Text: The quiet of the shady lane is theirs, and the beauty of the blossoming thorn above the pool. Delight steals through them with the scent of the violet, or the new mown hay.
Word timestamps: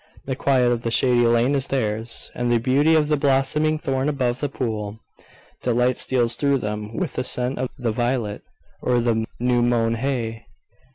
The 0.25 0.35
quiet 0.35 0.71
of 0.71 0.81
the 0.81 0.89
shady 0.89 1.27
lane 1.27 1.53
is 1.53 1.67
theirs, 1.67 2.31
and 2.33 2.51
the 2.51 2.57
beauty 2.57 2.95
of 2.95 3.07
the 3.07 3.17
blossoming 3.17 3.77
thorn 3.77 4.09
above 4.09 4.39
the 4.39 4.49
pool. 4.49 4.97
Delight 5.61 5.95
steals 5.95 6.35
through 6.35 6.57
them 6.57 6.97
with 6.97 7.13
the 7.13 7.23
scent 7.23 7.59
of 7.59 7.69
the 7.77 7.91
violet, 7.91 8.41
or 8.81 8.99
the 8.99 9.27
new 9.39 9.61
mown 9.61 9.93
hay. 9.93 10.47